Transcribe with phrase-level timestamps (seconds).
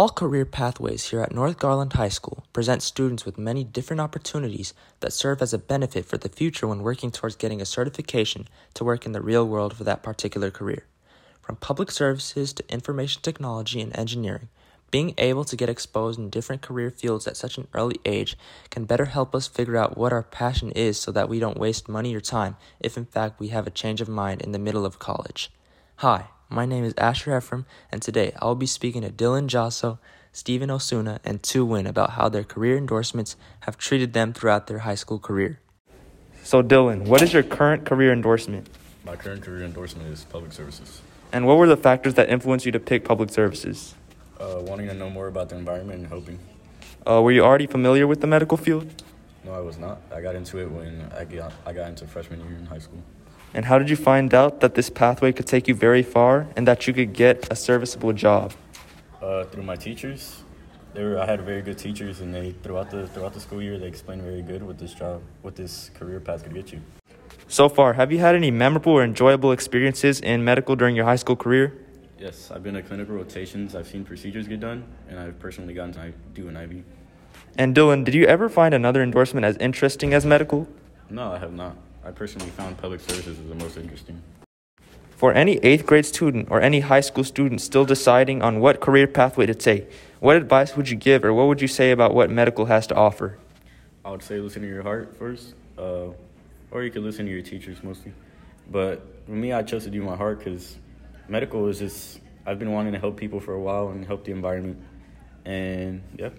[0.00, 4.72] All career pathways here at North Garland High School present students with many different opportunities
[5.00, 8.82] that serve as a benefit for the future when working towards getting a certification to
[8.82, 10.86] work in the real world for that particular career.
[11.42, 14.48] From public services to information technology and engineering,
[14.90, 18.38] being able to get exposed in different career fields at such an early age
[18.70, 21.90] can better help us figure out what our passion is so that we don't waste
[21.90, 24.86] money or time if in fact we have a change of mind in the middle
[24.86, 25.50] of college.
[25.96, 29.98] Hi, my name is Asher Ephraim, and today I will be speaking to Dylan Jasso,
[30.32, 34.80] Stephen Osuna, and Tu Win about how their career endorsements have treated them throughout their
[34.80, 35.60] high school career.
[36.42, 38.68] So, Dylan, what is your current career endorsement?
[39.04, 41.00] My current career endorsement is public services.
[41.32, 43.94] And what were the factors that influenced you to pick public services?
[44.40, 46.38] Uh, wanting to know more about the environment and hoping.
[47.06, 49.02] Uh, were you already familiar with the medical field?
[49.44, 50.00] No, I was not.
[50.12, 53.02] I got into it when I got, I got into freshman year in high school.
[53.52, 56.68] And how did you find out that this pathway could take you very far and
[56.68, 58.52] that you could get a serviceable job?
[59.20, 60.42] Uh, through my teachers.
[60.94, 63.78] They were, I had very good teachers, and they throughout the throughout the school year
[63.78, 66.80] they explained very good what this job, what this career path could get you.
[67.46, 71.16] So far, have you had any memorable or enjoyable experiences in medical during your high
[71.16, 71.78] school career?
[72.18, 73.74] Yes, I've been to clinical rotations.
[73.74, 76.84] I've seen procedures get done, and I've personally gotten to do an IV.
[77.56, 80.68] And Dylan, did you ever find another endorsement as interesting as medical?
[81.08, 81.76] No, I have not.
[82.04, 84.22] I personally found public services as the most interesting.
[85.10, 89.06] For any eighth grade student or any high school student still deciding on what career
[89.06, 92.30] pathway to take, what advice would you give or what would you say about what
[92.30, 93.38] medical has to offer?
[94.02, 96.06] I would say listen to your heart first, uh,
[96.70, 98.14] or you could listen to your teachers mostly.
[98.70, 100.78] But for me, I chose to do my heart because
[101.28, 104.32] medical is just, I've been wanting to help people for a while and help the
[104.32, 104.82] environment.
[105.44, 106.30] And yeah.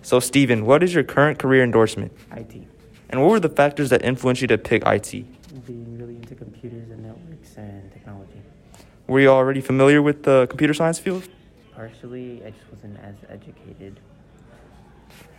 [0.00, 2.12] So, Stephen, what is your current career endorsement?
[2.34, 2.77] IT.
[3.10, 5.10] And what were the factors that influenced you to pick IT?
[5.66, 8.42] Being really into computers and networks and technology.
[9.06, 11.28] Were you already familiar with the computer science field?
[11.74, 14.00] Partially, I just wasn't as educated.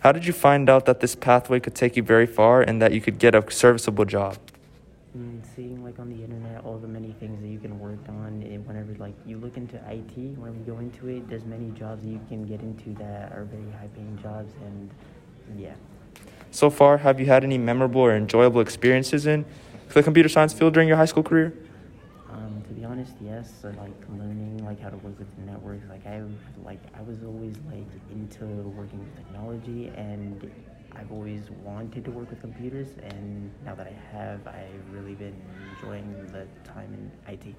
[0.00, 2.92] How did you find out that this pathway could take you very far and that
[2.92, 4.36] you could get a serviceable job?
[5.16, 8.42] Mm, seeing like on the internet all the many things that you can work on
[8.42, 12.02] and whenever like you look into IT, whenever you go into it, there's many jobs
[12.02, 14.90] that you can get into that are very high paying jobs and
[15.56, 15.74] yeah.
[16.52, 19.46] So far, have you had any memorable or enjoyable experiences in
[19.88, 21.54] the computer science field during your high school career?
[22.30, 23.50] Um, to be honest, yes.
[23.62, 25.88] So, like learning like how to work with networks.
[25.88, 26.22] Like I
[26.62, 30.52] like I was always like into working with technology, and
[30.94, 32.88] I've always wanted to work with computers.
[33.02, 35.34] And now that I have, I've really been
[35.74, 37.54] enjoying the time in IT.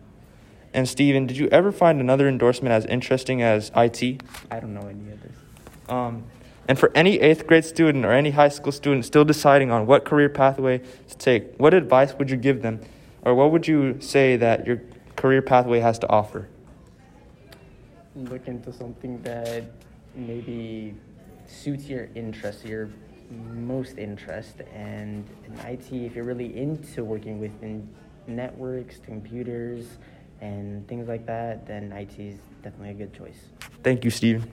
[0.75, 4.21] And Steven, did you ever find another endorsement as interesting as IT?
[4.51, 5.35] I don't know any of this.
[5.89, 6.23] Um,
[6.67, 10.05] and for any eighth grade student or any high school student still deciding on what
[10.05, 12.79] career pathway to take, what advice would you give them?
[13.23, 14.81] Or what would you say that your
[15.15, 16.47] career pathway has to offer?
[18.15, 19.63] Look into something that
[20.15, 20.95] maybe
[21.47, 22.89] suits your interest, your
[23.53, 24.61] most interest.
[24.73, 27.51] And in IT, if you're really into working with
[28.27, 29.97] networks, computers,
[30.41, 33.39] and things like that, then IT is definitely a good choice.
[33.83, 34.49] Thank you, Steven.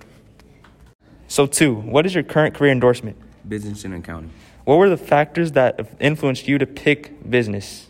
[1.30, 3.16] So, Tu, what is your current career endorsement?
[3.48, 4.32] Business and accounting.
[4.64, 7.86] What were the factors that influenced you to pick business?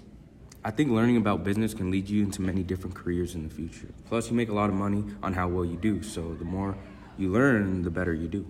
[0.63, 3.89] I think learning about business can lead you into many different careers in the future.
[4.11, 6.03] Plus, you make a lot of money on how well you do.
[6.03, 6.77] So, the more
[7.17, 8.47] you learn, the better you do.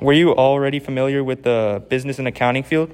[0.00, 2.90] Were you already familiar with the business and accounting field?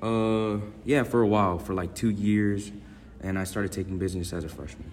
[0.00, 2.70] Uh, yeah, for a while, for like two years,
[3.20, 4.88] and I started taking business as a freshman.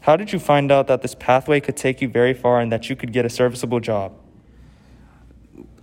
[0.00, 2.90] How did you find out that this pathway could take you very far and that
[2.90, 4.14] you could get a serviceable job?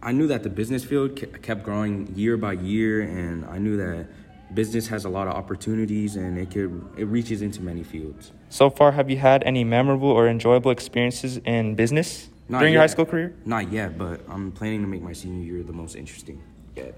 [0.02, 4.08] I knew that the business field kept growing year by year, and I knew that
[4.54, 8.32] business has a lot of opportunities and it could it reaches into many fields.
[8.50, 12.78] So far, have you had any memorable or enjoyable experiences in business Not during yet.
[12.78, 13.36] your high school career?
[13.46, 16.42] Not yet, but I'm planning to make my senior year the most interesting
[16.76, 16.96] yet.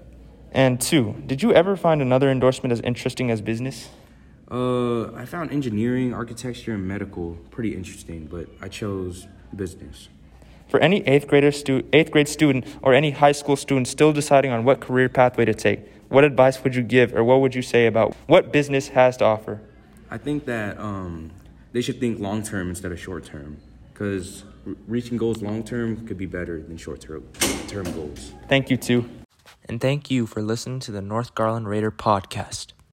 [0.52, 3.88] And Tu, did you ever find another endorsement as interesting as business?
[4.50, 9.26] Uh, I found engineering, architecture, and medical pretty interesting, but I chose
[9.56, 10.08] business.
[10.72, 14.52] For any eighth grader stu- eighth grade student or any high school student still deciding
[14.52, 17.60] on what career pathway to take, what advice would you give or what would you
[17.60, 19.60] say about what business has to offer?
[20.10, 21.30] I think that um,
[21.72, 23.58] they should think long term instead of short term
[23.92, 27.22] because r- reaching goals long term could be better than short term
[27.92, 28.32] goals.
[28.48, 29.06] Thank you, Tu.
[29.68, 32.68] And thank you for listening to the North Garland Raider podcast.